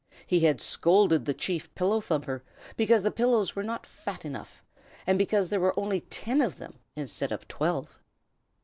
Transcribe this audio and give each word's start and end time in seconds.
He 0.25 0.39
had 0.39 0.59
scolded 0.59 1.25
the 1.25 1.33
Chief 1.35 1.71
Pillow 1.75 2.01
thumper 2.01 2.43
because 2.75 3.03
the 3.03 3.11
pillows 3.11 3.55
were 3.55 3.61
not 3.61 3.85
fat 3.85 4.25
enough, 4.25 4.63
and 5.05 5.15
because 5.15 5.49
there 5.49 5.59
were 5.59 5.79
only 5.79 6.01
ten 6.01 6.41
of 6.41 6.55
them 6.55 6.79
instead 6.95 7.31
of 7.31 7.47
twelve. 7.47 7.99